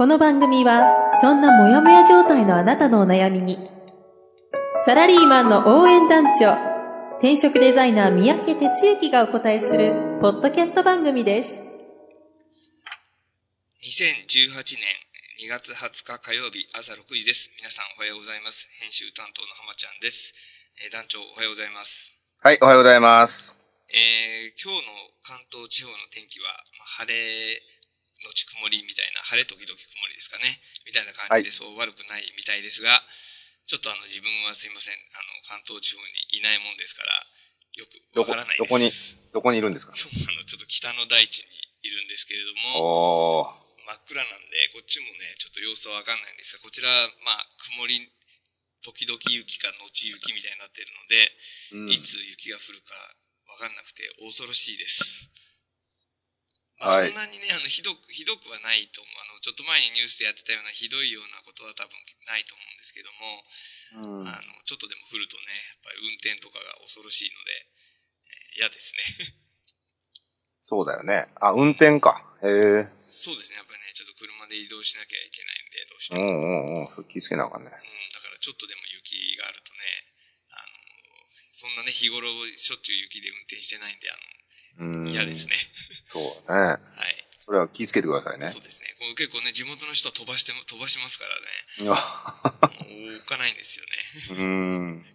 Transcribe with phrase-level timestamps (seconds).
[0.00, 3.58] この番組は、そんなモヤモヤ状態のあなたのお悩みに、
[4.86, 6.56] サラリーマンの応援団長、
[7.18, 9.92] 転職デザイナー三宅哲之がお答えする、
[10.22, 11.60] ポッドキャスト番組です。
[13.84, 17.50] 2018年2月20日火曜日朝6時です。
[17.58, 18.68] 皆さんおはようございます。
[18.80, 20.32] 編集担当の浜ちゃんです。
[20.82, 22.16] えー団長おはようございます。
[22.40, 23.58] はい、おはようございます。
[23.92, 24.92] えー今日の
[25.28, 26.46] 関東地方の天気は、
[26.78, 27.60] まあ晴れ
[28.24, 29.76] のち曇りみたいな、晴れ時々曇
[30.08, 30.60] りですかね。
[30.86, 33.02] みたいな感じでそう悪くないみたいですが、
[33.66, 34.94] ちょっとあの自分はすいません。
[34.94, 37.12] あの関東地方にいないもんですから、
[37.78, 38.66] よくわからないです。
[38.66, 38.90] どこに
[39.32, 39.94] どこにいるんですか？
[39.94, 41.48] 今日はあのちょっと北の大地に
[41.82, 43.56] いるんですけれども。
[43.80, 46.86] 真っ暗なんで、こっちもね、ちょっと様子はわかんないんですが、こちら、
[47.24, 48.12] まあ、曇り、
[48.84, 51.32] 時々雪か後雪みたいになっているので、
[51.72, 52.94] うんいつ雪が降るか
[53.48, 55.29] わかんなくて恐ろしいです。
[56.80, 59.12] まあ、はいそんなにね、あの、ひどく、ひどくはないと思う。
[59.20, 61.92] あの、ちょっと前にニュースでやってたようなひどいようなことは多分
[62.24, 63.12] ないと思うんですけど
[64.00, 67.52] も、うんあの、ちょっとでも降るとね、やっぱり運転とかが恐ろしいので、
[68.56, 69.36] えー嫌ですね。
[70.62, 71.28] そうだよね。
[71.40, 72.24] あ、運転か。
[72.42, 72.88] へえ。
[73.10, 76.24] そうですね、やっぱりね、ちょっと車で移動しなきゃいけないんで、どうしてうも。
[76.24, 77.04] んうんうん。
[77.10, 77.70] 気ぃつけなあかんね。
[77.70, 77.74] うん、
[78.14, 79.80] だからちょっとでも雪があるとね、
[80.50, 80.64] あの、
[81.52, 84.20] そんなね、日頃しょっちゅう雪で運転してないんで、あうん。
[84.20, 84.39] の、
[85.10, 85.46] 嫌です。
[85.48, 85.54] ね。
[86.08, 86.82] そうだね。
[86.96, 87.26] はい。
[87.44, 88.62] それは気ぃつけてくださいねそう。
[88.62, 88.86] ですね。
[88.98, 93.90] こう結構ね、地元の人は飛ばしても、飛ばしますからいやね、 もう置かないんですよね。
[94.30, 95.06] うん。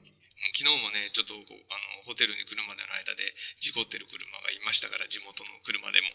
[0.55, 6.13] 昨日もね、ちょっとこう、あの、ホテルに来るまでの間で事故ってる車がいましたから、地元の車でも、へ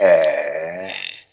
[0.00, 1.26] ええ。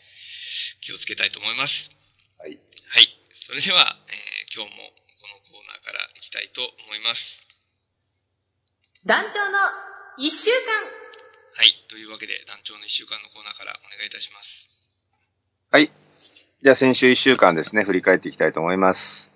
[0.79, 1.91] ー気をつけたいと思います。
[2.37, 2.59] はい。
[2.87, 3.17] はい。
[3.33, 7.41] それでは、えー今日もこのコーナーからいきたいと思います。
[9.05, 9.57] 団長の
[10.17, 11.02] 一週間はい。
[11.93, 14.67] というわけで、団長の一週間のコーナーからお願いいたします。
[15.69, 15.91] はい。
[16.63, 19.31] じゃあ先週一週間ですね、振り返っていきたいと思います。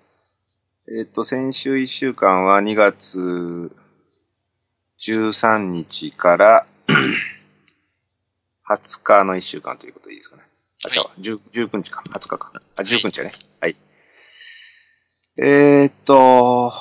[0.88, 3.70] えっ、と、先週一週間は2月
[4.98, 6.66] 13日から
[8.68, 10.42] 20日の一週間ということでいいですかね。
[10.84, 12.52] あ、はい違うわ、10 19日か、20日か。
[12.74, 13.34] あ、19日やね。
[13.60, 13.76] はい。
[15.36, 16.72] えっ、と、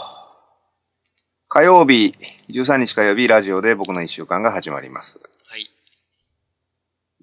[1.50, 2.16] 火曜日、
[2.50, 5.20] 13日火曜日、ラジオで僕の一週間が始まります。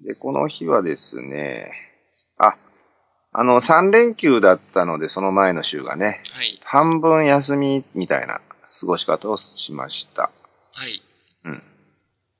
[0.05, 0.13] はい。
[0.13, 1.71] で、この日はですね、
[2.37, 2.57] あ、
[3.31, 6.59] あの、3連休だったので、その前の週がね、はい。
[6.63, 8.39] 半分休みみたいな
[8.79, 10.31] 過ごし方をしました。
[10.71, 11.01] はい。
[11.43, 11.63] うん。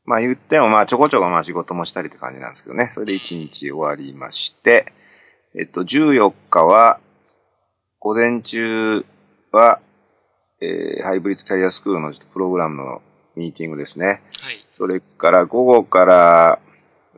[0.06, 2.90] まあ言っても、まあちょこちょこまあ仕事もしたりって感じなんですけどね。
[2.94, 4.94] それで1日終わりまして、
[5.58, 7.00] えっと、14日は、
[8.00, 9.06] 午前中
[9.52, 9.80] は、
[10.62, 13.02] えー、ハイブリッドキャリアスクールのプログラムの
[13.36, 14.22] ミーティングですね。
[14.42, 14.66] はい。
[14.74, 16.60] それから午後から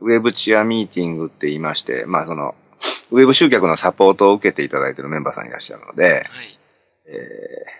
[0.00, 2.54] ウェブチアミーティングって言いまして、まあその、
[3.10, 6.58] ウェブ集客のサポートを受けていただいているメンバーさんいらっしゃるので、はい。
[7.06, 7.78] えー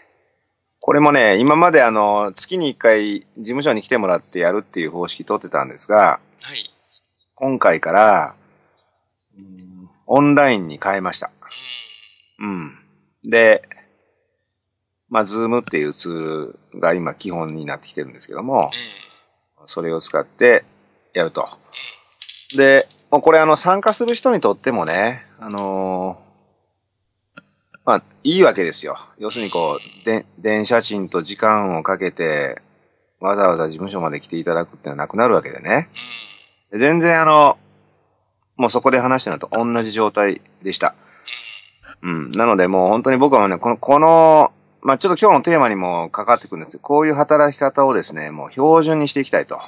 [0.81, 6.71] これもね、今まであの、月に1回事務所に来てもらってやるっていう方式取ってたんですが、はい。
[7.35, 8.35] 今回から、
[9.37, 9.69] うん
[10.07, 11.31] オンラインに変えました。
[12.39, 12.79] ううん。
[13.23, 13.69] で、
[15.11, 16.13] まあ、ズームっていうツー
[16.73, 18.71] ルが今基本になってきてるんですけども
[19.67, 20.65] それを使って
[21.15, 21.49] やると。
[22.55, 26.29] で、もうこれあの参加する人にとってもね、あのー
[27.89, 28.99] まあ、いいわけですよ。
[29.17, 32.61] 要するにこう、で、電車賃と時間をかけて、
[33.19, 35.89] わざわざ事務所まで来ていただくっていうのはなくなるわけでね。
[36.71, 37.57] で全然あの、
[38.57, 40.97] もうそこで話したのと同じ状態でした。
[42.03, 42.33] うん。
[42.33, 44.53] なのでもう本当に僕はね、この、この、
[44.83, 49.59] まあちょっと今日のテーマにもかかってくるんですけど、こういう働き方をですね、もう標準にしていきたいと。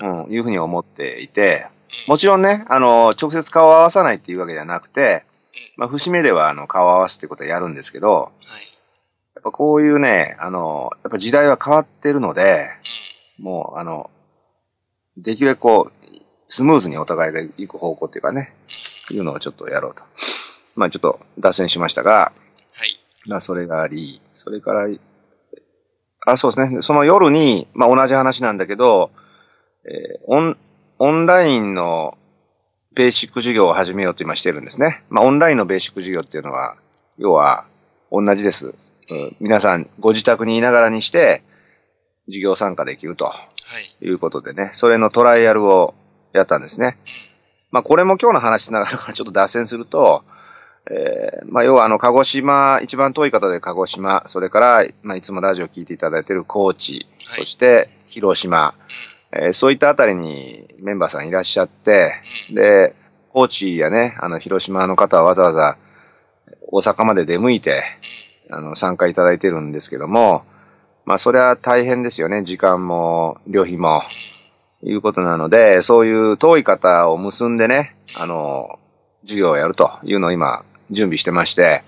[0.00, 0.24] うん。
[0.24, 1.66] うん、いうふうに思っていて、
[2.06, 5.24] もちろんね、あの、直接顔を合わさないっていうわけではなくて、
[5.76, 8.62] まあ、節目では、あの、顔を合わすってことはやるんですけど、はい。
[9.34, 12.70] やっぱこういうね、あの、やっぱ時代は変わってるので、
[13.38, 14.10] もう、あの、
[15.16, 16.08] できるだけこう、
[16.48, 18.52] スムーズにお互いが行く方向っていうかね、
[19.10, 20.02] いうのをちょっとやろうと。
[20.74, 22.32] まあ、ちょっと脱線しましたが、
[22.72, 23.00] はい。
[23.26, 24.88] まあ、それがあり、それから、
[26.26, 26.82] あ、そうですね。
[26.82, 29.10] その夜に、まあ、同じ話なんだけど、
[29.88, 30.56] えーオン、
[30.98, 32.18] オンラインの
[32.92, 35.02] ベーシック授業を始めようと今してるんですね。
[35.08, 36.76] まあ、オンラインのベーシック授業っていうのは、
[37.16, 37.64] 要は、
[38.10, 38.74] 同じです。
[39.10, 41.42] うん皆さん、ご自宅にいながらにして、
[42.26, 43.48] 授業参加できるとは
[44.00, 44.06] い。
[44.06, 45.94] いうことでね、それのトライアルを
[46.32, 46.98] やったんですね。
[47.70, 50.24] まあ、これも今日の話しながら ちょっと脱線すると、
[50.90, 58.74] えーまあ、要はあの、鹿児島、一番遠い方で鹿児島、それから、まあ、いつもラジオ聞いていただいている高知、はいそして広島、
[59.32, 62.14] えーそういったあたりにメンバーさんいらっしゃって、
[62.50, 62.94] で、
[63.32, 65.76] 高知やね、あの、広島の方はわざわざ
[66.70, 67.82] 大阪まで出向いて、
[68.50, 70.44] あの、参加いただいてるんですけども、
[71.04, 72.42] まあ、それは大変ですよね。
[72.42, 74.02] 時間も、旅費も、
[74.82, 78.78] いうことなので、そういう遠い方を結んでね、あの、
[79.22, 81.82] 授業をやるというのを今、準備してまして、はい。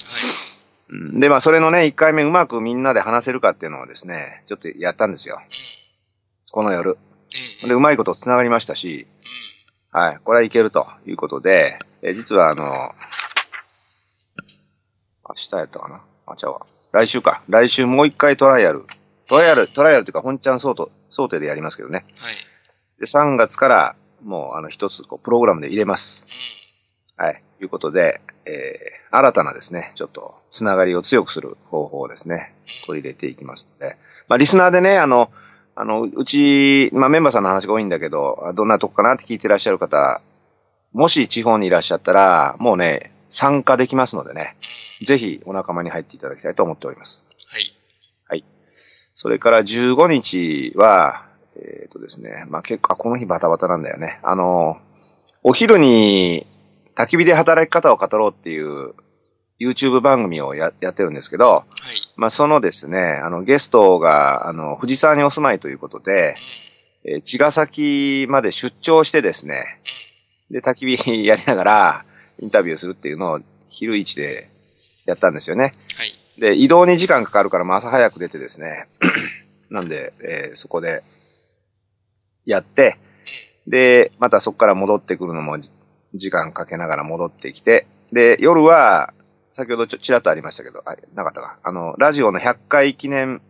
[0.91, 5.41] うんで、まあ、それのね、1回目うまくみんなで話せるかっていうのをですね、ちょっとやったんですよ。
[6.51, 6.99] この夜。
[7.33, 9.07] ええで、うまいこと繋がりましたし、
[9.93, 12.93] はい、これはいけるということで、え実はあの、
[15.29, 16.01] 明日やったかな？
[16.27, 16.67] あ、ちゃうわ。
[16.93, 17.43] 来週か。
[17.49, 18.85] 来週もう一回トライアル。
[19.29, 22.05] トライアル、トライアルというか本ちゃん想定想定でやりますけどね。
[22.19, 22.35] はい。
[22.99, 26.27] で、3月からもうあの一つこうプログラムで入れます。
[27.17, 27.43] はい。
[27.59, 32.55] ということで、えー、新たなですね、ちょっと、つながりを強くする方法をですね、
[32.87, 33.99] 取り入れていきますので、
[34.29, 35.31] まあ、リスナーでね、あの、
[35.75, 40.21] あの、うち、まあ、メンバーさんの話が多いんだけど、あどんなとこかなって聞いてらっしゃる方、
[40.93, 44.57] もし地方にいらっしゃったら、もうね、参加できますのでね、
[45.03, 47.25] ぜひお仲間に入っていただきたいと思っております。
[48.29, 48.45] はい。
[49.15, 51.27] それから15日は、
[51.57, 54.19] えっ、とですね、まあ、結構、あこの日バタバタなんだよね。
[54.23, 54.79] あの、
[55.43, 56.47] お昼に
[56.95, 58.95] 焚き火で働き方を語ろうっていう
[59.61, 62.13] YouTube 番組をややってるんですけど、はい。
[62.17, 66.35] まあ、そのですね、あの、ゲストが、あの、藤沢にお住まいということで、
[67.05, 69.81] えー茅ヶ崎まで出張してですね、
[70.51, 72.05] で、焚き火やりながら
[72.41, 74.51] インタビューするっていうのを昼一で
[75.07, 75.75] やったんですよね。
[75.97, 76.13] はい。
[76.39, 78.89] で、移動に時間かかるから、まあ朝早く出てですね。
[79.71, 81.03] なんで、えーそこで、
[82.47, 82.97] やって、
[83.67, 85.59] で、またそこから戻ってくるのも、
[86.15, 89.13] 時間かけながら戻ってきて、で、夜は、
[89.53, 91.59] 先ほどちょ、ちらっとありましたけど、あ、なかったか。
[91.63, 93.43] あの、ラジオの100回記念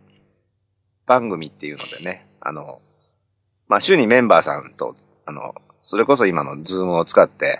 [1.05, 2.81] 番組っていうのでね、あの、
[3.67, 4.95] まあ、週にメンバーさんと、
[5.25, 7.59] あの、それこそ今のズームを使って、はい。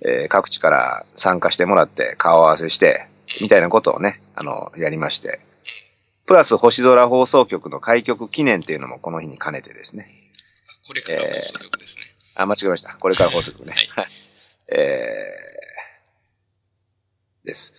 [0.00, 3.08] えー各地から参加してもらって顔合わせして、
[3.40, 5.40] みたいなことをね、あの、やりまして。
[6.26, 10.08] プラス星空放送局の開局記念っていうのもこの日に兼ねてですね。
[10.86, 12.02] これから放送局ですね。
[12.34, 12.96] あ、間違えました。
[12.96, 13.74] これから放送局ね。
[13.90, 14.08] はい
[14.68, 15.63] えー、
[17.44, 17.74] です。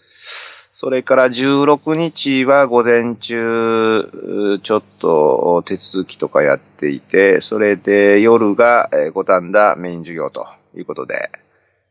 [0.72, 11.32] それから16日は午前中、ちょっと手続きとかやっていて、それで夜がえー五反田メイン授業ということで、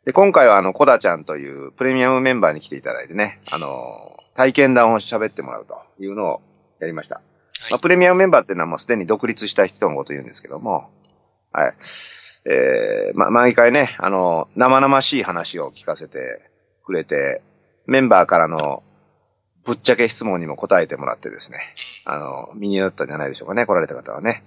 [0.04, 6.42] で、今回はあの、コダちゃんというプレミアムメンバーに来ていただいてね、あの、体験談を喋ってもらうというのを
[6.78, 7.16] やりました。
[7.16, 7.20] は
[7.68, 7.70] い。
[7.70, 10.90] まあ、プレミアムメンバーっていうのはもうすでに独立した人のことを言うんですけども、
[11.52, 11.74] はい。
[12.46, 16.50] えー、まあ、毎回ね、あの、生々しい話を聞かせて
[16.84, 17.40] くれて、
[17.86, 18.82] メンバーからの
[19.64, 21.58] ぶっちゃけ質問にも答えてもらってですね、
[22.04, 24.42] あの、身になったんじゃないでしょうかね、来られた方はね。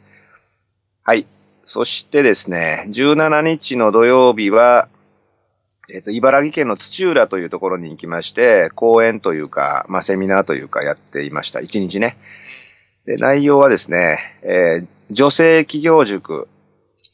[1.04, 1.26] はい。
[1.66, 4.90] そしてですね、17日の土曜日は、
[5.94, 11.62] えっ、と、茨城県の土浦というところに行きまして、講演というか、まあ、セミナーというかやっていました。
[11.62, 12.18] 一日ね。
[13.06, 16.50] で、内容はですね、えー女性企業塾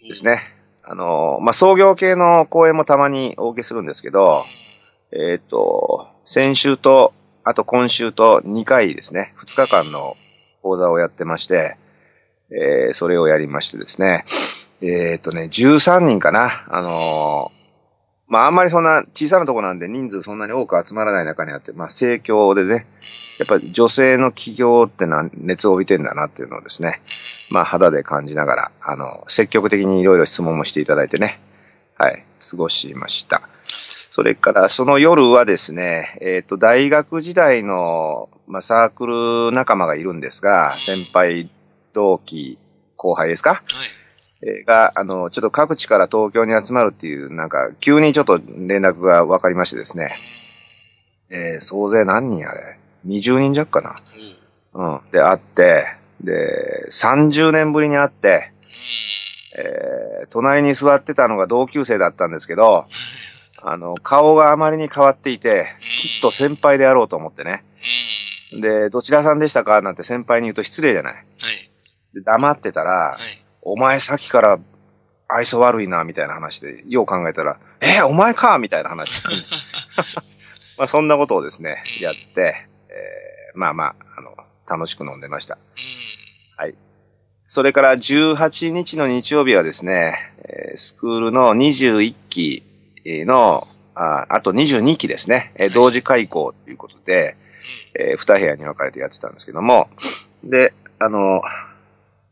[0.02, 0.42] ですね。
[0.84, 4.46] あの、まあ、創業系の講演もたまにお受けするんですけど、
[5.12, 7.14] えっ、と、先週と、
[7.44, 10.16] あと今週と2回ですね、2日間の
[10.62, 11.78] 講座をやってまして、
[12.52, 14.26] えーそれをやりましてですね、
[14.82, 16.66] えっ、とね、13人かな。
[16.70, 17.52] あの
[18.28, 22.88] まあ、あんまりそんな小さなとこなんで人数そんなに多く集まらない中にあって、まあ、盛況でね、
[23.38, 27.02] やっぱり女性の企業ってのは熱を帯びてんだなっていうのをですね、
[27.50, 31.40] まあ、肌で感じながら、あの、積極的にいろいろ質問もしていただいてね、
[31.98, 33.48] はい、過ごしました。
[34.16, 41.50] それから、その夜はですね、えっ、と、大学時代の、まあ、サークル仲間がいるんですが、先輩、
[41.94, 42.60] 同期、
[42.96, 43.54] 後輩ですか？
[43.54, 43.64] はい。
[44.44, 50.16] えーが、あの、ちょっと各地から東京に集まるっていう、なんか、急にちょっと連絡が分かりましてですね、
[51.32, 52.78] えー総勢何人あれ
[53.08, 53.96] ?20 人弱かな。
[54.76, 55.02] おううん。
[55.12, 55.88] で、会って、
[56.22, 58.52] で、30年ぶりに会って、
[59.58, 62.86] えー隣に座ってたのが同級生だったんですけど、
[63.66, 65.68] あの、顔があまりに変わっていて、
[65.98, 67.64] きっと先輩であろうと思ってね。
[68.54, 68.62] うん。
[68.62, 71.14] で、どちらさんでしたかなんて先輩に言うと失礼じゃない。
[71.14, 71.24] はい。
[72.14, 73.44] で、黙ってたら、はい。
[73.62, 74.60] お前さっきから
[75.30, 79.24] 愛想悪いな、みたいな話で、よう考えたら、えお前かみたいな話。
[80.78, 84.36] まあそんなことをですねう、んやって、えーまあまあ、あの、
[84.68, 85.56] 楽しく飲んでました。
[85.56, 86.64] うん。
[86.64, 86.76] はい。
[87.48, 92.64] それから18日の日曜日はですね、えースクールの21期
[93.26, 97.36] の、ああと22期ですね、えーはい同時開講ということで、
[97.94, 99.90] えー2部屋に分かれてやってたんですけども、
[100.44, 101.42] で、あの、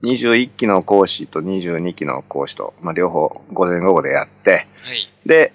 [0.04, 4.52] 21期の講師と22期の講師と、まあ、両方午前午後でやって、
[4.84, 5.08] はい。
[5.26, 5.54] で、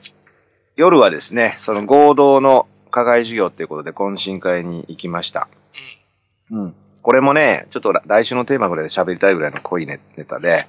[0.76, 5.48] 夜はですね、その合同の課外授業ということで懇親会に行きました。
[6.50, 6.64] うん。
[6.64, 6.74] うん。
[7.02, 10.66] これもね、ちょっと来週のテーマぐらいで喋りたいぐらいの濃いネネタで、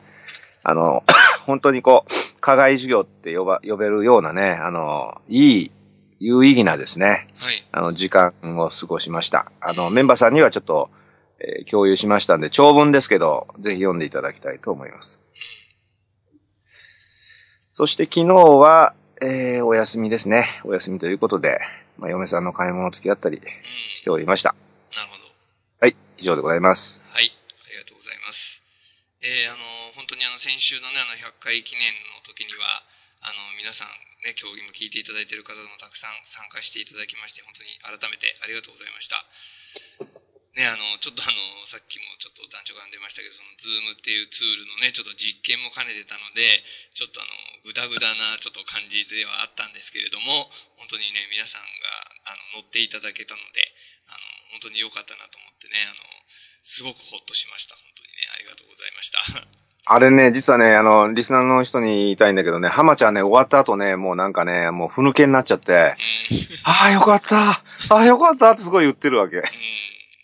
[0.63, 1.04] あの、
[1.48, 5.72] 本当にこう、課外授業って呼ば、呼べるようなね、あの、いい、
[6.20, 7.66] 有意義なですね、はい。
[7.72, 9.50] あの、時間を過ごしました。
[9.62, 10.89] あの、メンバーさんにはちょっと、
[11.39, 15.22] えー共有しましたんで、長文ですけど、ぜひ読んでいただきたいと思います。
[17.72, 20.48] そして昨日は、えーお休みですね。
[20.66, 21.62] お休みということで、
[21.98, 23.44] まあ、嫁さんの買い物付き合ったりうん。
[23.96, 24.54] しておりました。
[24.96, 25.24] なるほど。
[25.80, 27.06] はい、以上でございます。
[27.10, 27.24] はい。
[27.24, 28.62] ありがとうございます。
[29.22, 29.77] えー、あの、
[30.08, 32.80] 本当にあの、先週のね、あの、100回記念の時には、
[33.20, 33.92] あの、皆さん
[34.24, 39.20] ね、競技も聞いていただいている方もたくさん参加していただきまして、本当に改めてありがとうございました。
[40.56, 41.36] ね、あの、ちょっとあの、
[41.68, 46.64] さっきもちょっと団長が出ましたけど、その、ズームっていうツールのね、ちょっと実験も兼ねてたので、
[46.96, 50.48] ちょっとあの、ぐだぐだな、ちょっと感じではあったんですけれども、
[50.80, 53.60] 本当にね、皆さんが、あの、乗っていただけたので、
[54.08, 54.24] あの、
[54.56, 56.00] 本当に良かったなと思ってね、あの、
[56.64, 57.76] すごくほっとしました。
[57.76, 59.67] 本当にね、ありがとうございました。
[59.89, 65.96] あれね、実はね、あの、リスナーの人に言いたいんだけどね、浜ちゃんね、終わった後ね、もうなんかね、もうふぬけになっちゃって、
[66.29, 66.38] うん。
[66.63, 69.38] ああ、よかったああ、よかったってすごい言ってるわけ。
[69.38, 69.44] うん。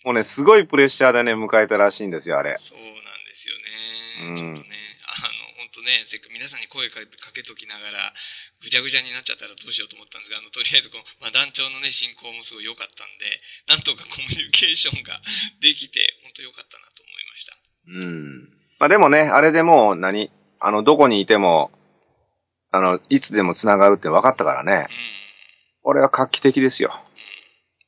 [0.03, 2.59] もうね、すごいプレッシャーでね、迎えたらしいんですよ、あれ。
[2.59, 2.91] そうなん
[3.23, 4.35] ですようんね。
[4.35, 4.75] ちょっとね、
[5.07, 8.13] あの、本当ね、せっかく皆さんに声かけかけときながら、
[8.59, 13.31] ぐちゃぐちゃになっちゃったらどうしようと思ったんですが、あの、とりあえずこう、まあ、団長のね、進行もすごい良かったんで、
[13.71, 15.23] なんとかコミュニケーションが
[15.63, 17.55] できて、本当良かったなと思いました。
[17.87, 18.62] うん。
[18.83, 20.27] まあでもね、あれでもう何、
[20.59, 21.71] あの、どこにいても、
[22.67, 25.87] あの、いつでも繋がるって分かったからねう。
[25.87, 25.87] ん。
[25.87, 26.91] これは画期的ですよ。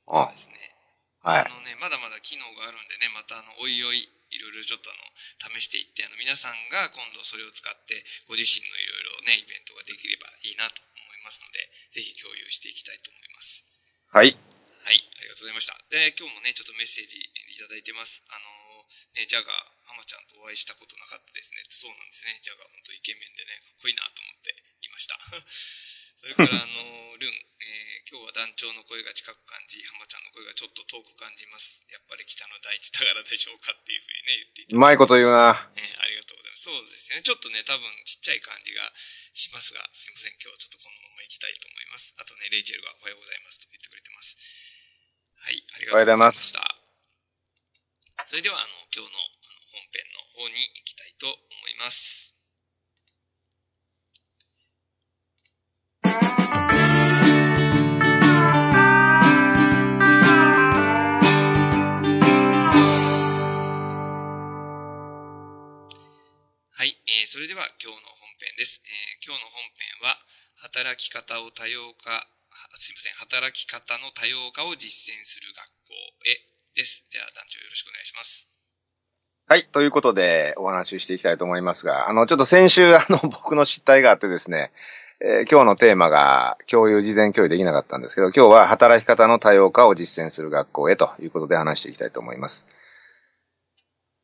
[0.07, 0.55] そうあですね。
[1.19, 4.95] はいあのね、まだまだ機能があるんでね、またあの、おいおい、いろいろちょっとあ
[5.51, 7.99] の、試していって、あの、皆さんが今度それを使って、
[8.31, 11.59] ご自身のいろいろね、イベントができればいいなと思いますので、
[11.91, 13.67] ぜひ共有していきたいと思います。
[14.15, 14.31] はい。
[14.85, 15.75] はい、ありがとうございました。
[15.91, 18.23] で、今日もね、ちょっとメッセージいただいてます。
[18.31, 21.63] あのー、ね、ジャガー、浜ちゃんとお会いしたことなかったですね。
[21.71, 22.35] そうなんですね。
[22.43, 24.51] ジャガー、本当イケメンでね、かっこいいなと思って
[24.83, 25.15] いました。
[26.19, 31.81] それから、あのー、ルン、えー今日は団長の声が近く感じ、浜ちゃんの声がちょっと遠く感じます。
[31.89, 35.73] やっぱり北の大地だからでしょうかっていうふうにね、言っていてうまいこと言うな。
[35.75, 36.63] えーありがとうございます。
[36.63, 37.23] そうですね。
[37.23, 38.93] ちょっとね、多分ちっちゃい感じが
[39.33, 40.33] しますが、すいません。
[40.33, 42.13] 今日はちょっとこのまま行きたいと思います。
[42.17, 44.37] あとね、レイチェルがおはようございますと言ってくれてます。
[45.41, 46.85] はい、ありがとうございました。
[48.27, 49.34] それでは、あの、今日の
[50.35, 51.33] 方に行きたいと思
[51.71, 52.35] います。
[66.75, 68.81] はい、えーそれでは今日の本編です。
[68.83, 70.19] えー今日の本編は、
[70.55, 72.27] 働き方を多様化、
[72.77, 75.95] すいません、働き方の多様化を実践する学校
[76.27, 76.35] へ
[76.75, 77.05] です。
[77.09, 78.54] じゃあ団長よろしくお願いします。
[79.47, 79.63] はい。
[79.65, 84.71] ということで、お話ししていきたいと思いますが、あの、ちょっと先週、 あの、僕の失態があってですね、
[85.21, 92.67] えー今日のテーマが共有、事前共有できなかったんですけど、今日は働き方の多様化を実践する学校へということで話していきたいと思います。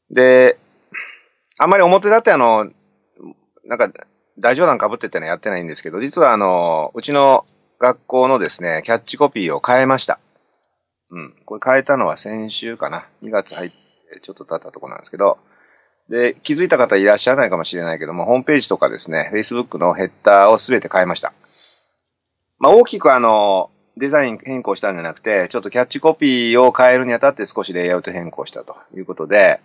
[0.09, 0.57] で、
[1.59, 2.71] あんまり表立ってあの、
[3.63, 3.91] なんか、
[4.39, 7.45] 大冗談被ってってのはやってないんですけど、実はあの、うちの
[7.79, 10.19] 学校のですね、キャッチコピーを変えました。
[11.11, 11.35] うん。
[11.45, 13.05] これ変えたのは先週かな。
[13.21, 13.80] 2月入って
[14.19, 15.37] ちょっと経ったとこなんですけど、
[16.09, 21.33] で、気づいた方いらっしゃらないかもしれないけども、ホームページとかですね、Facebook のヘッダーをすべて変えました。
[22.59, 29.59] まあ、大きくあの、デザイン変更したんじゃなくて、ちょっとキャッチコピーを変えるにあたって少しレイアウト変更したということで、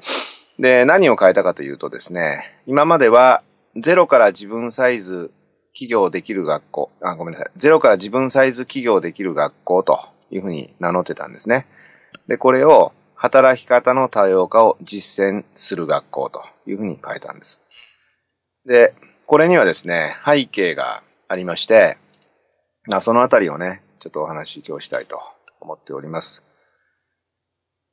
[0.59, 3.43] で、何を変えたかというとですね、今までは
[3.77, 5.33] ゼロから自分サイズ
[5.75, 7.51] 起業できる学校、あ、ごめんなさい。
[7.57, 10.01] ゼロから自分サイズ起業できる学校と
[10.31, 11.67] いうふうに名乗ってたんですね。
[12.27, 17.61] で、これを働き方の多様化を実践する学校というふうに変えたんです。
[18.67, 18.95] で、
[19.27, 21.97] これにはですね、背景がありまして、
[22.89, 25.21] まあ、そのあたりをね、ちょっとお話今日したいと
[25.61, 26.47] 思っております。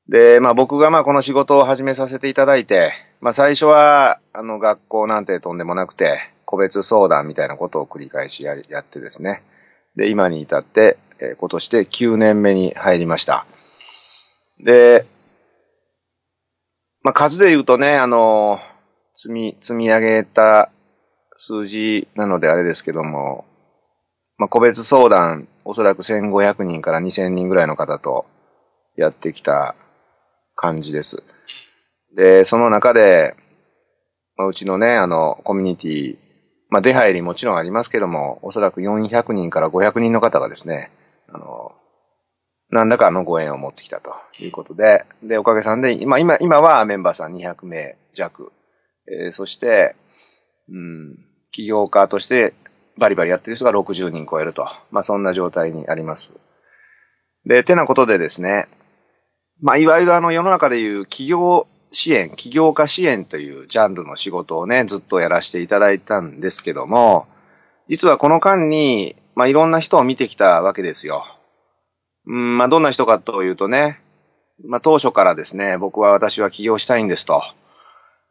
[0.09, 9.43] で、まあ僕がまあこの仕事を始めさせていただいて、まあ最初は、あの学校なんてとんでもなくて、個別相談みたいなことを繰り返しややってですね。
[9.95, 13.45] で、今に至って、え、今年で9年目に入りました。
[14.63, 15.05] で、
[17.03, 18.59] まあ、数で言うとね、あの
[19.13, 20.71] 積み、積み上げた
[21.35, 23.45] 数字なのであれですけども、
[24.37, 28.25] まあ、個別相談、おそらく1500人から2000人ぐらいの方と
[28.95, 29.75] やってきた
[30.55, 31.23] 感じです。
[32.15, 33.35] で、その中で、
[34.37, 36.17] まあ、うちのね、あの、コミュニティ、
[36.69, 40.89] まあ、出入りもちろんありますけども、おそらく400人から500人の方がですね、
[41.27, 41.73] あの、
[42.69, 48.51] 何らかのご縁を持ってきたということで、で、おかげさんで、今、今、今はメンバーさん200名弱、
[49.07, 49.95] えー、そして、
[50.69, 51.17] うん、
[51.51, 52.53] 起業家として
[52.97, 54.67] バリバリやってる人が60人超えると。
[54.91, 56.33] まあ、そんな状態にあります。
[57.45, 58.67] で、てなことでですね、
[59.61, 67.27] まあ、いわゆるあの世の中でいう企業支援、起業家支援というジャンルの仕事をね、ずっとやらせていただいたんですけども、
[67.87, 71.25] 実はこの間に、まあ、いろんな人を見てきたわけですよ。
[72.25, 73.99] うん、まあ、どんな人かというとね、
[74.65, 77.41] まあ、当初からですね、僕は私は起業したいんですと。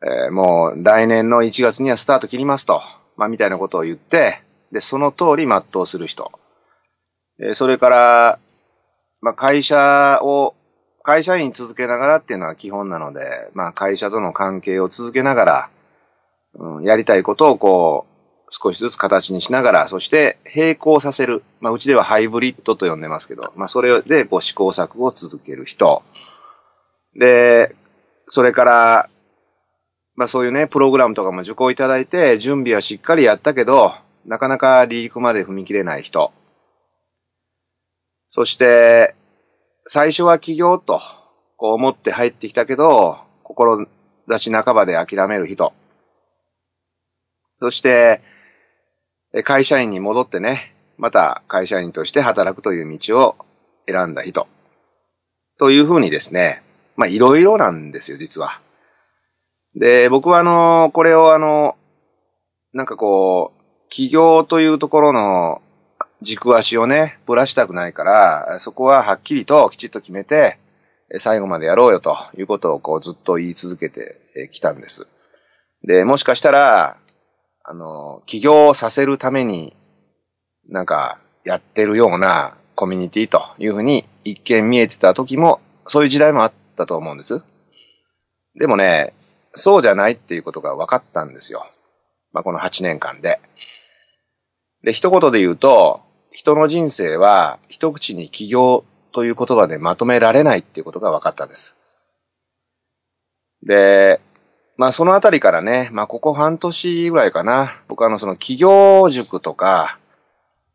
[0.03, 2.83] えー、もう来年の1月にはスタート切りますと。
[3.17, 4.41] まあ、みたいなことを言って、
[4.73, 6.33] で、その通り全うする人。
[7.39, 8.39] えー、それから、
[9.21, 10.55] まあ、会社を、
[11.05, 15.71] 会社員続けながらっていうのは基本なので、まあ、会社との関係を続けながら、
[16.55, 18.12] うん、やりたいことをこう、
[18.55, 21.43] 少しずつ形にしながら、そして並行させる。
[21.61, 26.03] まあ、うちではハイブリッドと呼んでますけど、まあ、それでこう試行錯誤を続ける人。
[27.19, 27.75] で、
[28.29, 29.11] それから、
[30.17, 33.95] まあ、そういうね、プログラムとかも受講いただいて、準備はしっかりやったけど、
[34.27, 36.31] なかなか離陸まで踏み切れない人。
[38.29, 39.15] そして、
[39.87, 41.01] 最初は起業と、
[41.57, 45.73] こう思って入ってきたけど、志半ばで諦める人。
[47.59, 48.21] そして、
[49.45, 53.37] 会社員に戻ってね、また会社員として働くという道を
[53.89, 54.47] 選んだ人。
[55.59, 56.62] というふうにですね、
[56.97, 58.61] まあいろいろなんですよ、実は。
[59.75, 61.77] で、僕はあの、これをあの、
[62.75, 65.62] なんかこう、企業というところの
[66.21, 70.59] 軸足をね、ぶらしたくないから、そこははっきりときちっと決めて、
[71.18, 75.07] 最後までやろうよということをこうずっと言い続けてきたんです。
[75.85, 76.97] で、もしかしたら、
[77.64, 79.75] あの、起業させるために、
[80.68, 87.42] なんか、やってるようなコミュニティというふうに一見見えてた時も、そういう時代もあったと思うんです。
[88.55, 89.12] でもね、
[89.55, 91.66] そうじゃないっていうことが分かったんですよ。
[92.33, 93.40] まあ、この8年間で。
[94.83, 101.79] で、一言で言うと、人の人生は一口に起業という言葉でまとめられないっていうことが分かったんです。
[103.62, 104.20] で、
[104.77, 109.99] まあそのあたりからね、まあここ半年ぐらいかな、僕はあのその企業塾とか、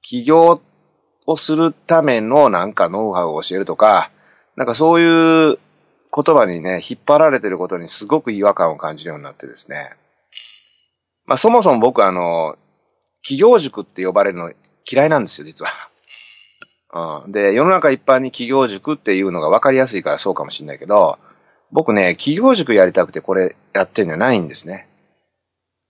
[0.02, 0.62] 起業
[1.26, 4.12] をするためのなんかノウハウを教えるとか、
[4.56, 5.60] なんかそういう
[6.14, 9.92] 言葉にね、引っ張られてることにすごく違和感を感じるようになってですね。
[11.26, 12.58] まあそもそも僕あの、
[13.24, 14.54] 企業塾って呼ばれるの
[14.90, 17.24] 嫌いなんですよ、実は。
[17.26, 21.20] うん、で、世の中一般に企業塾っていうのが分かりやすいからそうかもしれないけど、
[21.72, 24.88] 僕ね、企業塾やりたくてこれやってんじゃないんですね。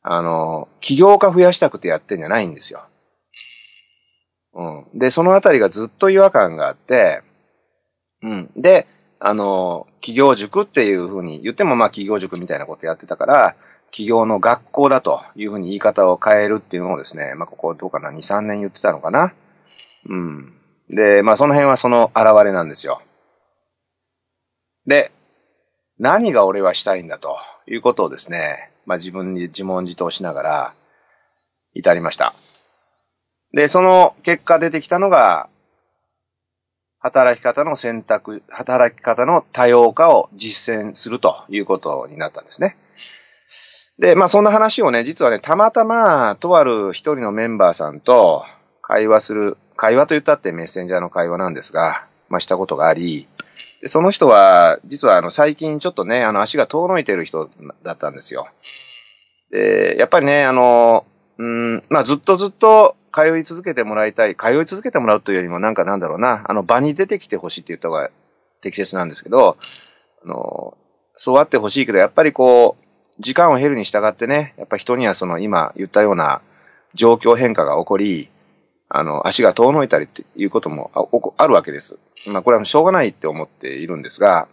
[0.01, 2.85] あの、起業家増やしたくてやってんじゃないんですよ。
[4.53, 4.63] う
[4.95, 4.99] ん。
[4.99, 7.21] で、そのあたりがずっと違和感があって、
[8.23, 8.49] うん。
[8.55, 8.87] で、
[9.19, 13.55] あの、企業塾っていうふうに言ってもまあ企業塾みたいなことやってたから、
[13.91, 19.33] 企業の学校だというふうに言い方を変えるっていうのをですね、まあここどうかな、2、3年言ってたのかな。
[20.07, 20.53] うん。
[20.89, 23.01] で、まあその辺はその現れなんですよ。
[24.85, 25.11] で、
[25.99, 30.73] 何が俺はしたいんだということをですね、まあ自分に自問自答しながら
[31.73, 32.33] 至りました。
[33.53, 35.49] で、その結果出てきたのが、
[36.99, 42.75] 働き方の選択、働き方の多様化を実践するということになったんですね。
[43.99, 48.45] で、まあそんな話をね、実はね、たまたま、とある一人のメンバーさんと
[48.81, 53.27] 会話する、会話と言ったってメッセンジャーの会話なんですが、まあしたことがあり、
[53.81, 57.49] でその人は、実はあの最近ちょっとね、あの足が遠のいてる人
[57.83, 58.47] だったんですよ。
[59.51, 61.05] で、やっぱりね、あの、
[61.37, 68.09] うん、まあずっとずっと通い続けてもらいたい、通い続けてもらうというよりもなんかなんだろうな、あの場に出てきてほしいって言った方が
[68.61, 69.57] 適切なんですけど、
[70.23, 70.77] あの、
[71.15, 72.83] そうあってほしいけど、やっぱりこう、
[73.19, 76.41] 時間を経るに従ってね、やっぱ人にはその今言ったような
[76.93, 78.29] 状況変化が起こり、
[78.89, 81.97] あの、足が遠のいたりっていうこともああるわけです。
[82.25, 84.47] まあ、これはしょうがないって思っているんですが、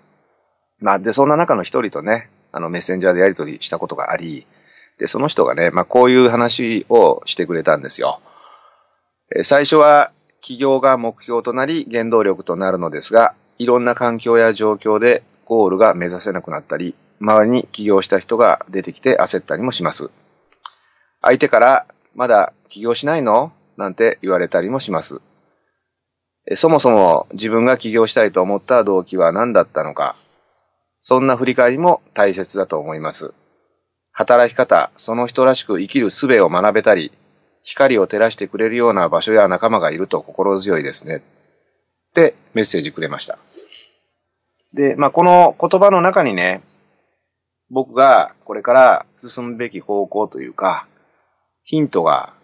[0.81, 4.47] まあ、で、そんな中の一人とね、あの、メッセンジャーでやり取りしたことがあり、
[4.99, 8.21] で、その人がね、まあ、こういう話をしてくれたんですよ。
[9.35, 20.11] え最初は企業が目標となり原動力となるのですが、いろんな環境や状況でゴールが目指せなくなったり、周りに起業した人が出てきて焦ったりもします。
[21.23, 23.53] 相手から、まだ起業しないの？
[23.77, 25.21] なんて言われたりもします。
[26.55, 30.17] そもそも自分が起業したいと思った動機は何だったのか、
[31.01, 33.33] そんな振り返りも大切だと思います。
[34.13, 37.13] 働き方、その人らしく生きる術を学べたり、
[37.63, 41.17] 光を照らしてくれるような場所や仲間がいると心強いですね。
[41.17, 41.21] っ
[42.15, 43.39] てメッセージくれました。
[44.73, 46.63] で、まあ、この言葉の中にね、
[47.71, 50.87] 僕がこれから進むべき方向というか、
[51.65, 52.35] ヒントが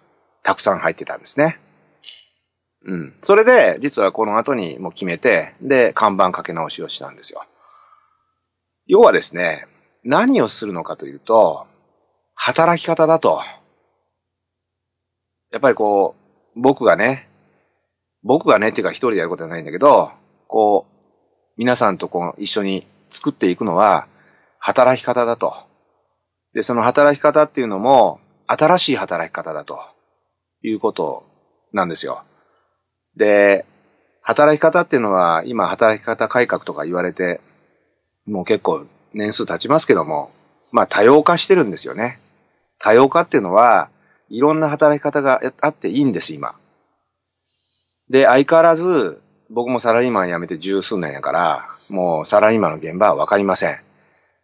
[0.42, 1.59] たくさん入ってたんですね。
[2.85, 3.14] うん。
[3.22, 7.44] それで、実はこの後にもう決めて、で、看板かけ直しをしたんですよ。
[8.87, 9.66] 要はですね、
[10.03, 11.66] 何をするのかというと、
[12.35, 13.42] 働き方だと。
[15.53, 16.14] やっぱりこ
[16.57, 17.29] う、僕がね、
[18.22, 20.12] 僕がねっていうか一人でやることはないんだけど、
[20.46, 20.92] こう、
[21.59, 24.07] 皆さんとこう一緒に作っていくのは、
[24.59, 25.55] 働き方だと。
[26.55, 29.81] で、その働き方っていうのも、新しい働き方だと
[30.62, 31.25] いうこと
[31.73, 32.23] なんですよ。
[33.16, 33.64] で、
[34.23, 37.40] 働き方っていうのは、今働き方改革とか言われて、
[38.27, 40.31] もう結構年数経ちますけども、
[40.73, 42.20] まあ多様化してるんですよね。
[42.79, 43.90] 多様化っていうのは、
[44.29, 46.55] いろんな働き方があっていいんです、今。
[48.09, 49.20] で、相変わらず、
[49.51, 53.81] 僕もサラリーマン辞めて十数年やから、もうサラリーマンの現場はわかりません。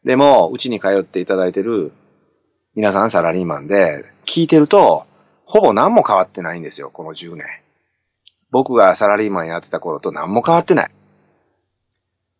[0.04, 1.92] でも、うちに通っていただいてる
[2.74, 5.05] 皆さんサラリーマンで、聞いてると、
[5.46, 7.46] ほぼ何も変わってないんですよ、この10年。
[8.50, 10.90] 僕がサラリーマンやってた頃と何も変わってない。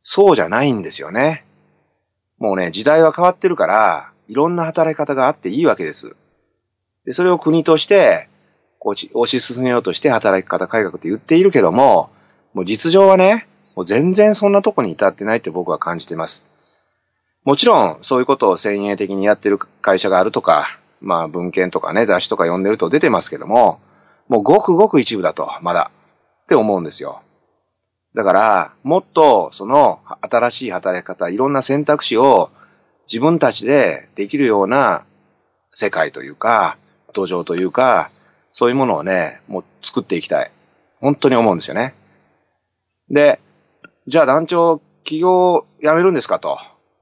[0.03, 1.45] そうじゃないんですよね。
[2.38, 6.16] もうね、時代は変わってるから、いろんな働き方があっていいわけです。
[7.05, 8.29] で、それを国として、
[8.81, 12.11] こう、推し進めようとして働き方改革って言っているけども、
[12.55, 16.45] もう実情はね、もう全然そんなとこに至ってないって僕は感じてます。
[17.45, 23.80] もちろん、そういうことを先鋭的にやってる会社があるとか、まあ文献とかね、雑誌とか読んでると出てますけども、
[24.28, 25.90] もうごくごく一部だと、まだ。
[26.44, 27.22] って思うんですよ。
[28.14, 32.50] だから、もっと、その、新しい働き方、いろんな選択肢を
[33.06, 35.04] 自分たちでできるような
[35.72, 36.78] 世界というか、
[37.12, 38.11] 土壌というか、
[38.52, 40.50] そういうものをね、もう作っていきたい。
[41.00, 41.94] 本当に思うんですよね。
[43.11, 43.40] で、
[44.06, 46.59] じゃあ団長、起業辞めるんですかと。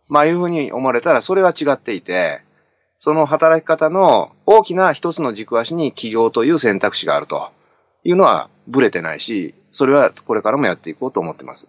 [0.09, 2.43] まあいうふうに思われたら、それは違っていて、
[2.97, 7.51] その働き方の大きな一つの軸足に起業という選択肢があると
[8.05, 11.69] いうのはブレてないし、それはこれからもやっていこうと思ってます。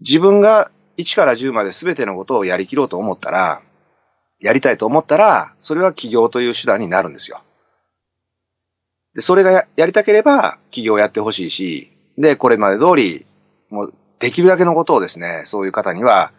[0.00, 3.62] 自分が1から10まで全てのことをやりきろうと思ったら、
[4.40, 7.42] やりたいと思ったら、それは起業という手段になるんですよ。
[9.14, 13.26] で、それがややりたければ、起業やってほしいし、で、これまで通り、
[13.70, 16.32] もう、できるだけのことをですね、そういう方には、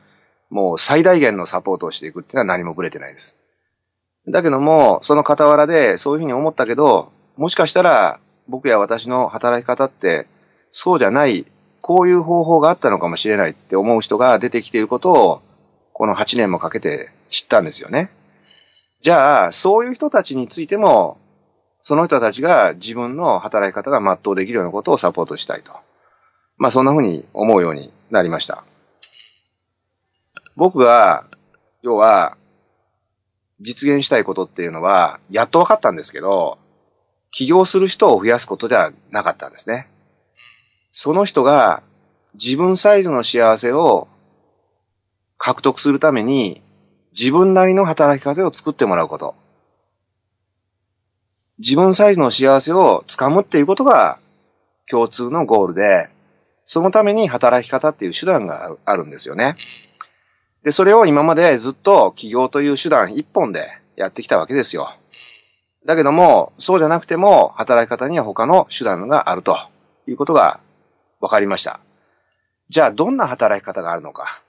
[0.49, 3.37] もう最大限のサポートをしていくっていうのは何もブレてないです。
[4.27, 10.27] だけども、その傍らでそういうふうに思ったけど、もしかしたら僕や私の働き方って
[10.71, 11.45] そうじゃない、
[11.81, 15.41] こういう方法があったのかもしれないって思う人が出てきていることを、
[15.93, 18.09] この8年もかけて知ったんですよね。
[19.01, 21.17] じゃあ、そういう人たちについても、
[21.79, 25.71] その人たちが自分の働き方が全うできるようなことをサポートしたいと。
[26.57, 28.65] まあそんな風に思うようになりました。
[30.55, 31.25] 僕が、
[31.81, 32.37] 要は、
[33.61, 36.57] 実現したいことっていうのは、やっと分かったんですけど、
[37.31, 39.89] 起業する人を増やすことではなかったんですね。
[40.89, 41.83] その人が
[42.35, 44.07] 自分サイズの幸せを
[45.37, 46.61] 獲得するために
[47.11, 49.35] 自分なりの働き方を作ってもらうこと。
[51.59, 54.19] 自分サイズの幸せをつかむっていうことが
[54.89, 56.09] 共通のゴールで、
[56.63, 59.57] そのために働き方っていう手段があるんですよね。
[60.65, 64.95] で、それを今までずっと起業という手段一本でやってきたわけですよ。
[65.85, 69.59] だけども、そうじゃなくても、働き方には他の手段があると
[70.07, 70.59] いうことが
[71.21, 71.79] 分かりました。
[72.69, 74.41] じゃあ、どんな働き方があるのか。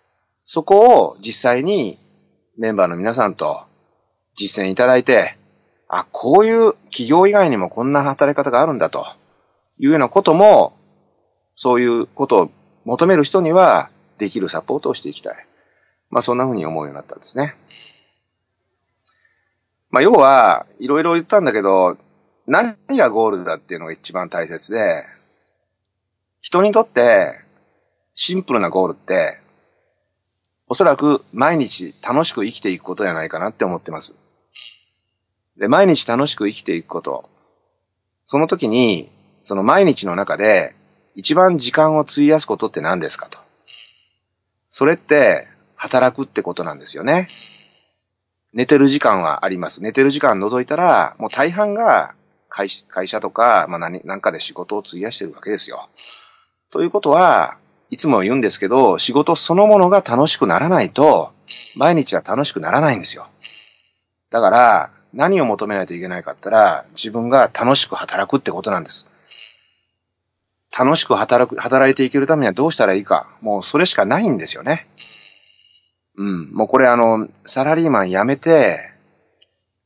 [0.46, 1.98] そこを実際に
[2.56, 3.64] メンバーの皆さんと
[4.36, 5.36] 実践いただいて、
[5.86, 9.04] あ、こういう企業以外にもこんな働き方があるんだと
[9.78, 10.72] いうようなことも、
[11.54, 12.50] そういうことを
[12.86, 15.46] 求める人にはできるサポートをしていきたい。
[16.10, 17.56] まあそんな風に思うようになったんですね。
[19.90, 21.96] まあ、要は、いろいろ言ったんだけど、
[22.46, 25.04] 何がゴールだっていうのが一番大切で、
[26.40, 27.40] 人にとって
[28.14, 29.38] シンプルなゴールって、
[30.68, 34.16] おそらく毎日楽しく生きていくことじゃないかなって思ってます。
[35.56, 37.28] で、毎日楽しく生きていくこと。
[38.26, 39.10] その時に、
[39.44, 40.74] その毎日の中で
[41.14, 43.38] 一番時間を費やすことって何ですかと。
[44.68, 47.28] それって働くってことなんですよね。
[48.52, 49.82] 寝てる時間はあります。
[49.82, 52.14] 寝てる時間除いたら、もう大半が
[52.48, 52.68] 会
[53.06, 55.88] 社とか、まあ何、なんかで仕事を費やしてるわけですよ。
[56.70, 57.58] ということは、
[57.90, 61.32] いつも言うんですけど、仕事そのものが楽しくならないと、
[61.74, 63.28] 毎日は楽しくならないんですよ。
[64.30, 69.06] だから、何を求めないといけないかったら、自分が楽しく働くってことなんです。
[70.76, 73.28] 楽しく働く、働いていけるためにはどうしたらいいか。
[73.40, 74.88] もうそれしかないんですよね。
[76.16, 76.52] うん。
[76.52, 78.90] もうこれあの、サラリーマン辞めて、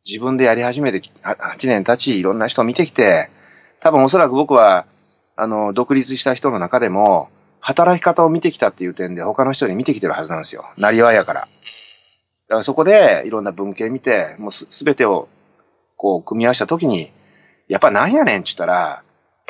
[0.06, 3.28] 自分でやり始めて8年経ち、いろんな人を見てきて、
[3.80, 4.86] 多分おそらく僕は、
[5.36, 7.28] あの、独立した人の中でも、
[7.60, 10.66] 働き方を見てきたっていう点で他の人に見てきてるはずなんですよ。
[10.76, 11.40] なりわいやから。
[11.42, 15.28] だからそこでいろんな文献見て、もうすべてを
[15.96, 17.12] こう組み合わせたときに、
[17.68, 19.02] やっぱなんやねんって言ったら、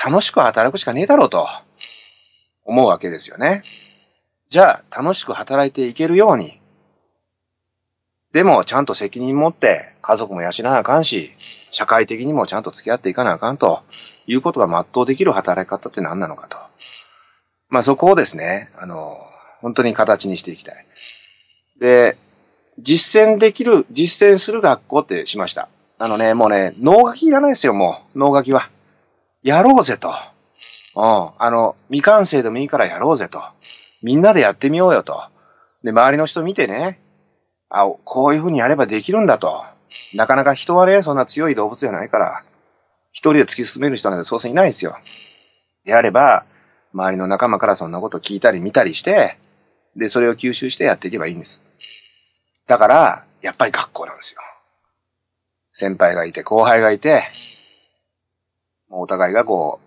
[0.04, 1.46] 楽しく働くしかねえだろうと
[2.64, 3.62] 思うわけですよね。
[4.48, 6.59] じゃあ楽しく働いていけるように、
[8.32, 11.32] でもちゃんと責任持って家族も養わなあかんし、
[11.70, 13.82] 社会的にもちゃんと付き合っていかなあかんと
[14.26, 16.56] いうことが全うできる働き方って何なのかと。
[17.68, 19.16] まあそこをですね、あの、
[19.60, 20.86] 本当に形にしていきたい。
[21.80, 22.16] で、
[22.78, 25.68] 実践できる、実践する学校ってしました。
[25.98, 28.18] あのね、もうね、脳書きいらないですよ、もう。
[28.18, 28.70] 脳書きは。
[29.42, 30.08] やろうぜと。
[30.96, 31.30] うん。
[31.38, 33.42] あの、未完成でもいいからやろうぜと。
[34.02, 35.22] みんなでやってみようよと。
[35.84, 37.00] で、周りの人見てね、
[37.70, 39.64] あ、こういうふうにやればできるんだと。
[40.12, 42.42] なかなか人はね、そんな強い動物じゃないから、
[43.12, 44.96] 一人で突き進める人なんてそうせいないですよ。
[45.84, 46.44] であれば、
[46.92, 49.38] 周りの仲間からそんなこと聞いたり見たりして、
[49.96, 51.64] で、それを吸収してやっていけばいいんです。
[52.66, 54.40] だから、やっぱり学校なんですよ。
[55.72, 57.22] 先輩がいて、後輩がいて、
[58.90, 59.86] お互いがこう、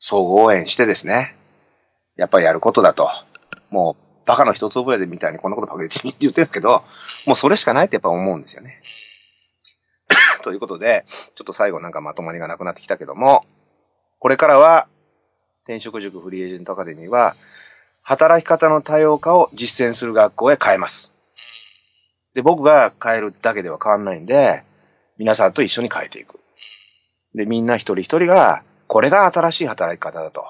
[0.00, 1.36] 相互応援してですね、
[2.16, 3.08] やっぱりやることだと。
[3.70, 6.84] もう、バカの一つ覚えでみたいにこんなことばかり言ってるんですけど、
[7.26, 8.80] もうそれしかないってやっぱ思うんですよね。
[10.44, 13.44] ということで、ちょっと最後なんかまとまりがなくなってきたけども、
[14.20, 14.86] これからは
[15.64, 17.34] 転職塾フリーエージェントアカデミーは、
[18.02, 21.12] 働き方の多様化を実践する学校へ変えます。
[22.34, 24.62] で、僕が変えるだけでは変わんないんで、
[25.18, 26.38] 皆さんと一緒に変えていく。
[27.34, 30.44] で、みんな一人一人が、これが新しい働き方だと。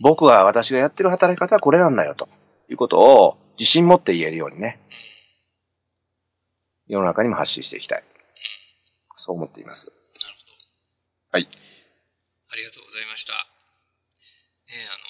[0.00, 2.28] 僕は私がやってる働き方はこれなんだよと。
[2.68, 4.80] いうことを自信持って言えるようにね。
[6.86, 8.04] 世の中にも発信していきたい。
[9.16, 9.88] そう思っています。
[9.88, 10.52] なるほど。
[11.32, 11.48] はい。
[11.48, 13.32] ありがとうございました。
[13.32, 15.04] ね、あの、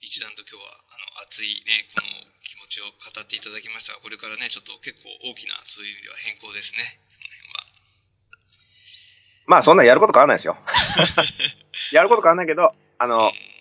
[0.00, 2.08] 一段と今日は、あの、熱いね、この
[2.42, 7.00] 気持ちを語っていただきましたが、これからね、ちょっと結構大きな、そういう意味では変更ですね。
[7.08, 7.64] その辺は。
[9.46, 10.56] まあ、そんなやること変わんないですよ。
[11.92, 13.53] やること変わんないけど、あの、うん、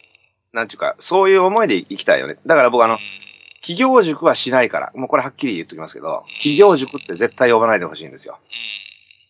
[0.54, 2.38] なんちゅうか、そういう思いで行きたいよね。
[2.46, 3.00] だから僕あの、うん、
[3.62, 8.40] 企業塾はしないから、もうこれはっきり言っときますけど、うん、企業塾って絶対呼ばないでほしいんですよ。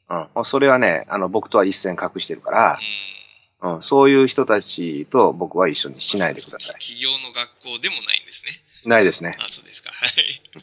[0.10, 0.46] うん。
[0.46, 2.80] それはね、あの、僕とは一線隠してるから、
[3.62, 6.74] うん、そういう人たちと僕は一緒にしないでください。
[6.74, 8.62] 企業の学校でもないんですね。
[8.84, 9.38] ないですね。
[9.40, 9.92] あ、そうですか。
[9.92, 10.10] はい。
[10.12, 10.62] わ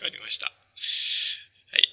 [0.00, 0.52] かりました。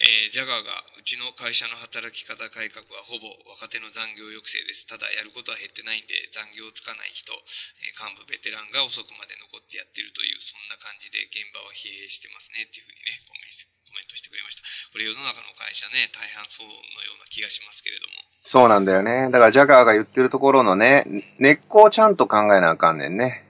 [0.08, 4.88] えー、ジャガーが、うちの会社の働き方改革はほぼ若手の残業抑制です。
[4.88, 7.36] ただ、やることは減ってないんで、残業つかない人、
[7.84, 14.64] えー、幹部、ベテランが遅くまで残ってやってるという、そんな感じで現場は疲弊してますね、っていうふうにね、コメントコメントしてくれました。
[14.92, 16.72] これ世の中の会社ね、大半そうの
[17.04, 18.24] ような気がしますけれども。
[18.44, 19.28] そうなんだよね。
[19.32, 21.04] だからジャガーが言ってるところのね、
[21.40, 23.44] 根っこをちゃんと考えなあかんねんね。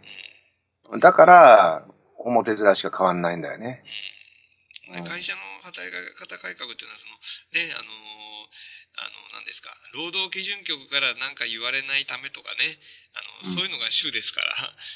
[0.97, 1.85] だから、
[2.17, 3.83] 表面しか変わんないんだよね。
[3.83, 4.16] うん、
[5.03, 7.15] 会社の働き方改革っていうのは、その、
[7.53, 7.89] ね、あの
[8.97, 12.79] あの、何ですか、労働基準局から何か言われないためとかね、
[13.13, 14.53] あの、うん、そういうのが主ですから、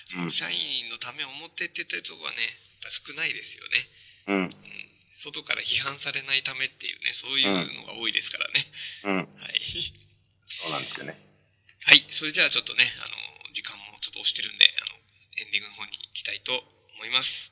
[0.08, 2.38] その社員のためを思ってって言ってるとこはね、
[2.89, 3.89] 少ないですよね。
[4.27, 4.36] うん。
[4.36, 8.63] うん外から批判されないためっていうね、そういうのが多いですからね。
[9.04, 9.17] うん。
[9.17, 9.60] はい。
[10.47, 11.19] そうなんですよね。
[11.84, 12.06] はい。
[12.10, 14.95] それじゃあちょっとね、あの、時間もちょっと押してるんで、あの、
[15.43, 16.63] エンディングの方に行きたいと
[16.95, 17.51] 思います。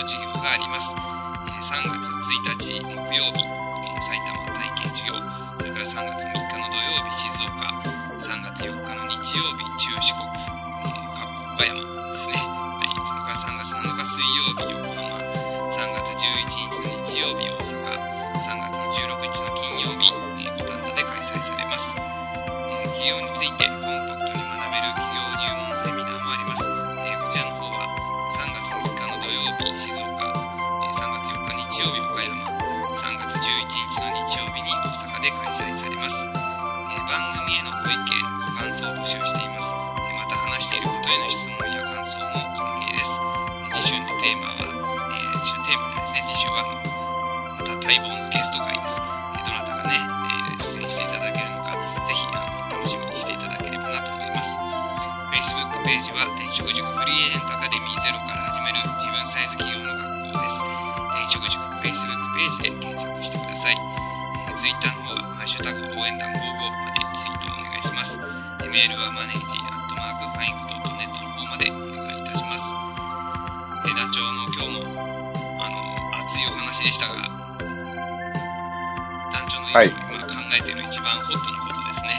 [0.00, 0.94] の授業があります。
[0.94, 3.59] 3月1日木曜日
[42.18, 43.10] 問や感想も歓迎です。
[43.82, 46.64] 次週のテーマは、えー次週テーマがですね、次週は
[47.58, 48.98] また待望のゲスト会です。
[48.98, 54.58] えーどなたがね、えー出演していただけるのか、ぜひあの楽しみにしていただければなと思います。
[55.30, 60.02] Facebook ページは転職塾フリーエージェントアカデミーゼロから始める自分サイズ企業の学
[60.34, 60.64] 校です。
[61.14, 63.76] 転職塾 Facebook ページで検索してください。
[63.76, 68.18] えー Twitter の方はハッシュタグ応援団55までツイートお願いします。
[68.70, 69.49] メールはマネージ
[79.72, 82.18] 団長の今,、はい今考えている一番ホットなことですね。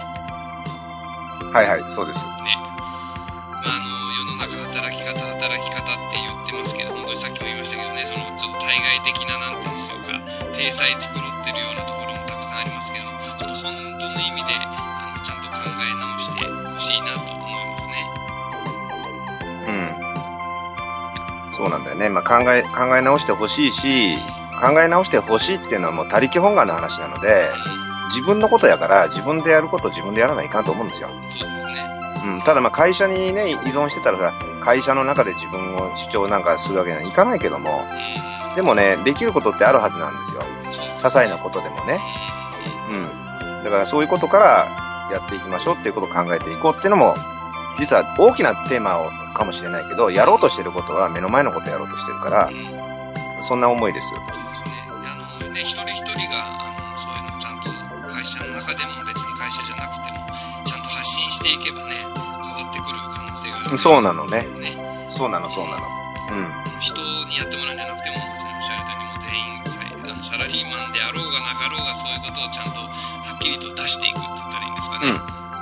[1.51, 2.23] はいはい、そうです。
[2.23, 2.55] ね。
[3.59, 10.15] まあ、あの、世の中働き方、働き方って言ってますけど、本当にさっきも言いましたけどね、そのちょっと対外的な、なんていうんでしょうか、
[10.55, 17.99] 体裁繕ってるようなところもたくさんありますけども、ちょっと本当の意味で、あの、ちゃんと考え直してほしいなと思いますね。
[19.67, 21.51] うん。
[21.51, 22.07] そうなんだよね。
[22.07, 24.15] まあ、考え、考え直してほしいし、
[24.61, 27.49] 考え直してほしいっていうのはもう他力本願の話なので、
[28.09, 31.09] 自分のことやから自分でやることを自分でやらないかんと思うんですよ。
[31.09, 31.85] うん、そうですね。
[32.25, 32.41] うん。
[32.41, 37.81] ただまあ会社にね、依存してたらさ、会社の中で自分を主張なんかするわけにはいかないけども、
[38.49, 38.55] うん。
[38.55, 40.43] でもね、できることってあるはずなんですよ。
[40.97, 41.99] 些細なことでもね。
[42.89, 42.93] う
[43.61, 43.63] ん。
[43.63, 44.67] だからそういうことから
[45.11, 47.15] やっていきましょうっていうことを考えていこうっていうのも、
[47.79, 52.49] 実は大きなテーマをかもしれないけど、やろうとしてることは目の前のことやろうとしてるから
[53.41, 54.13] そんな思いです。
[55.51, 55.61] ね。
[55.61, 57.69] 一人一人が、あの、そういうのちゃんと
[58.07, 60.25] 会社の中でも別に会社じゃなくても、
[60.65, 63.77] ちゃんと発信していけばね、変わってくる可能性がある。
[63.77, 64.47] そうなのね。
[64.59, 65.07] ね。
[65.09, 65.87] そうなの、そうなの。
[66.31, 66.51] うん。
[66.79, 75.11] 人にやってもらうんじゃなくても、まさにおっしゃる通りもう全員、あのサラリーマンであろうがなかろうがそういうことをちゃんとはっきりと出していくって言ったらいいんですかね。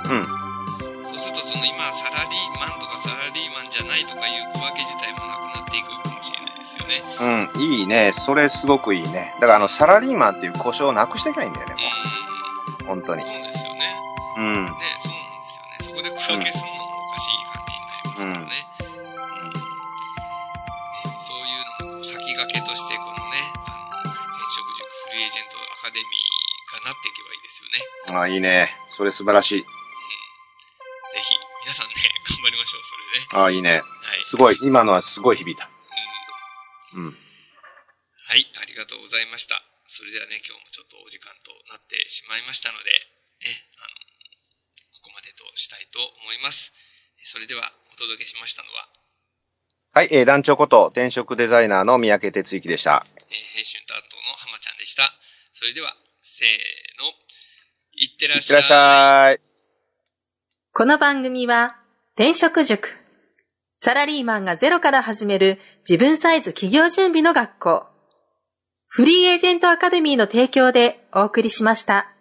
[0.06, 1.10] うん。
[1.10, 5.90] そうすると、その今、サラリーマンとかサラリーマンじゃないとかいう区分け自体もなくなっていく
[6.90, 7.02] ね。
[7.20, 7.62] うん。
[7.62, 8.12] いいね。
[8.12, 9.32] それすごくいいね。
[9.40, 12.86] だからあの、サラリーマンっていう故障をなくしていかないんだよね、うん。
[12.88, 13.00] もう。
[13.00, 13.22] 本当に。
[13.22, 13.94] そうですよね。
[14.36, 14.64] うん。
[14.64, 15.78] ね、そうなんですよね。
[15.80, 18.26] そこで区分けするのもおかしい感じになりますからね。
[18.26, 18.44] うん。
[18.44, 18.66] ね、
[21.24, 28.20] そういうのを先駆けとして、このね、あの、転職塾フリーエージェントアカデミーがなっていけばいいですよね。
[28.20, 28.74] あいいね。
[28.88, 29.62] それ素晴らしい。
[29.62, 29.66] ぜ
[31.22, 31.94] ひ、皆さんね、
[32.28, 33.44] 頑張りましょう、それでね。
[33.44, 33.70] あいいね。
[33.72, 34.22] はい。
[34.22, 34.58] すごい。
[34.62, 35.68] 今のはすごい響いた。
[36.94, 37.16] うんうん。
[38.30, 39.62] はい、ありがとうございました。
[39.86, 42.90] それではね、今日もちょっとお時間となってしまいましたので、
[43.42, 43.94] ね、あの、
[45.02, 46.72] ここまでとしたいと思います。
[47.24, 48.88] それでは、お届けしましたのは、
[49.92, 53.04] はい、えー、団長こと、転職デザイナーの三宅哲之でした。
[53.18, 55.12] えー編集担当の浜ちゃんでした。
[55.52, 56.48] それでは、せー
[57.02, 57.10] の、
[57.98, 58.60] いってらっしゃい。
[58.60, 59.40] いってらっしゃい。
[60.72, 61.76] この番組は、
[62.14, 62.99] 転職塾。
[63.82, 67.86] サラリーマンがゼロから始める自分サイズ企業準備の学校。
[68.88, 72.12] フリーエージェントアカデミーの提供でお送りしました。